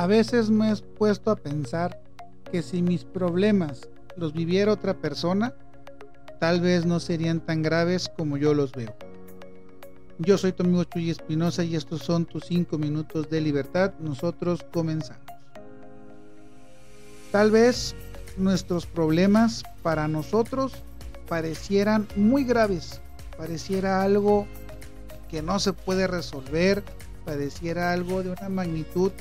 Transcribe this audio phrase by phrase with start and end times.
[0.00, 2.00] A veces me he puesto a pensar
[2.50, 5.52] que si mis problemas los viviera otra persona,
[6.38, 8.96] tal vez no serían tan graves como yo los veo.
[10.18, 13.92] Yo soy tu amigo Chuy Espinosa y estos son tus 5 minutos de libertad.
[14.00, 15.22] Nosotros comenzamos.
[17.30, 17.94] Tal vez
[18.38, 20.72] nuestros problemas para nosotros
[21.28, 23.02] parecieran muy graves,
[23.36, 24.46] pareciera algo
[25.28, 26.82] que no se puede resolver,
[27.26, 29.12] pareciera algo de una magnitud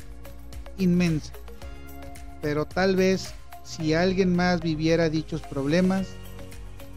[0.80, 1.34] inmensa.
[2.42, 3.34] Pero tal vez
[3.64, 6.08] si alguien más viviera dichos problemas,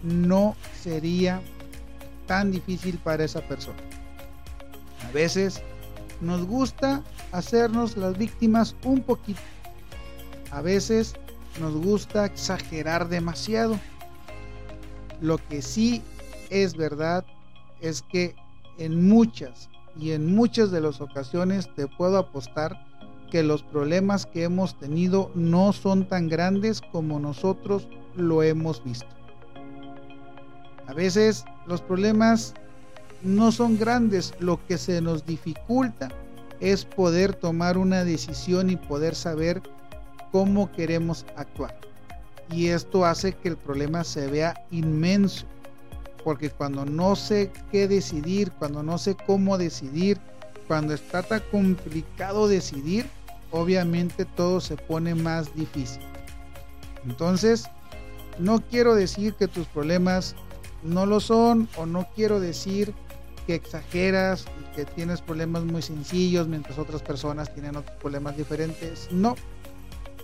[0.03, 1.43] no sería
[2.27, 3.79] tan difícil para esa persona.
[5.07, 5.61] A veces
[6.21, 9.41] nos gusta hacernos las víctimas un poquito.
[10.51, 11.15] A veces
[11.61, 13.79] nos gusta exagerar demasiado.
[15.21, 16.03] Lo que sí
[16.51, 17.25] es verdad
[17.81, 18.35] es que
[18.79, 19.69] en muchas
[19.99, 22.92] y en muchas de las ocasiones te puedo apostar
[23.33, 29.07] que los problemas que hemos tenido no son tan grandes como nosotros lo hemos visto.
[30.87, 32.53] A veces los problemas
[33.23, 36.11] no son grandes, lo que se nos dificulta
[36.61, 39.63] es poder tomar una decisión y poder saber
[40.31, 41.75] cómo queremos actuar.
[42.51, 45.47] Y esto hace que el problema se vea inmenso,
[46.23, 50.21] porque cuando no sé qué decidir, cuando no sé cómo decidir,
[50.69, 53.07] cuando está tan complicado decidir,
[53.53, 56.03] obviamente todo se pone más difícil.
[57.05, 57.65] Entonces,
[58.39, 60.35] no quiero decir que tus problemas
[60.83, 62.93] no lo son o no quiero decir
[63.47, 69.09] que exageras y que tienes problemas muy sencillos mientras otras personas tienen otros problemas diferentes.
[69.11, 69.37] No.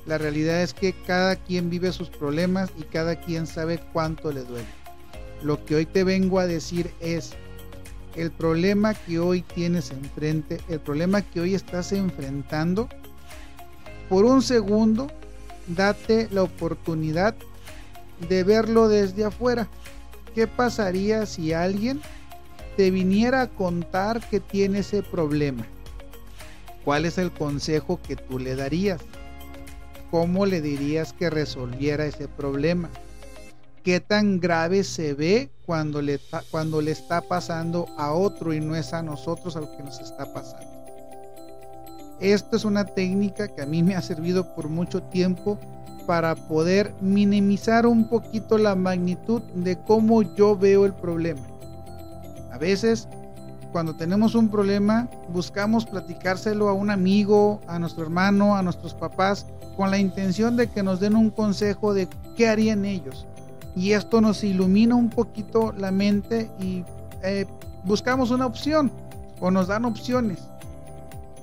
[0.06, 4.44] La realidad es que cada quien vive sus problemas y cada quien sabe cuánto le
[4.44, 4.66] duele.
[5.42, 7.34] Lo que hoy te vengo a decir es
[8.16, 12.88] el problema que hoy tienes enfrente, el problema que hoy estás enfrentando,
[14.08, 15.08] por un segundo,
[15.66, 17.34] date la oportunidad
[18.28, 19.68] de verlo desde afuera.
[20.34, 22.00] ¿Qué pasaría si alguien
[22.76, 25.66] te viniera a contar que tiene ese problema?
[26.84, 29.00] ¿Cuál es el consejo que tú le darías?
[30.10, 32.88] ¿Cómo le dirías que resolviera ese problema?
[33.84, 36.18] ¿Qué tan grave se ve cuando le,
[36.50, 40.00] cuando le está pasando a otro y no es a nosotros a lo que nos
[40.00, 40.87] está pasando?
[42.20, 45.58] Esto es una técnica que a mí me ha servido por mucho tiempo
[46.06, 51.42] para poder minimizar un poquito la magnitud de cómo yo veo el problema.
[52.50, 53.06] A veces,
[53.72, 59.46] cuando tenemos un problema, buscamos platicárselo a un amigo, a nuestro hermano, a nuestros papás,
[59.76, 63.26] con la intención de que nos den un consejo de qué harían ellos.
[63.76, 66.84] Y esto nos ilumina un poquito la mente y
[67.22, 67.46] eh,
[67.84, 68.90] buscamos una opción
[69.40, 70.38] o nos dan opciones.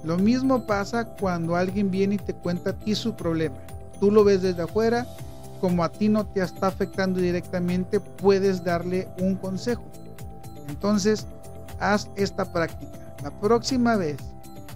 [0.05, 3.55] Lo mismo pasa cuando alguien viene y te cuenta a ti su problema.
[3.99, 5.07] Tú lo ves desde afuera,
[5.59, 9.83] como a ti no te está afectando directamente, puedes darle un consejo.
[10.69, 11.25] Entonces,
[11.79, 12.91] haz esta práctica.
[13.23, 14.17] La próxima vez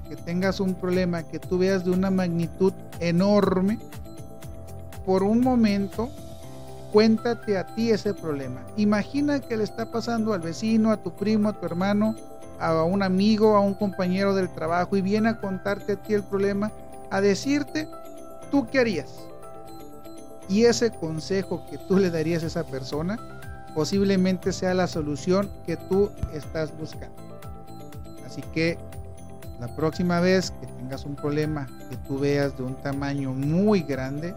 [0.08, 3.78] que tengas un problema que tú veas de una magnitud enorme,
[5.06, 6.10] por un momento,
[6.92, 8.62] cuéntate a ti ese problema.
[8.78, 12.16] Imagina que le está pasando al vecino, a tu primo, a tu hermano,
[12.60, 16.24] a un amigo, a un compañero del trabajo y viene a contarte a ti el
[16.24, 16.72] problema,
[17.10, 17.88] a decirte,
[18.52, 19.16] ¿tú qué harías?
[20.48, 23.18] Y ese consejo que tú le darías a esa persona
[23.76, 27.16] posiblemente sea la solución que tú estás buscando.
[28.26, 28.78] Así que
[29.60, 34.34] la próxima vez que tengas un problema que tú veas de un tamaño muy grande,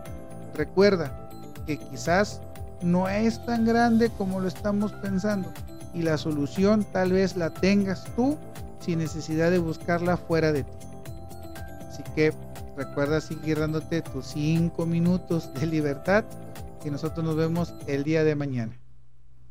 [0.55, 1.22] recuerda
[1.67, 2.41] que quizás
[2.83, 5.49] no es tan grande como lo estamos pensando
[5.95, 8.37] y la solución tal vez la tengas tú
[8.81, 10.73] sin necesidad de buscarla fuera de ti.
[11.89, 12.33] Así que
[12.77, 16.25] recuerda seguir dándote tus 5 minutos de libertad
[16.85, 18.82] y nosotros nos vemos el día de mañana.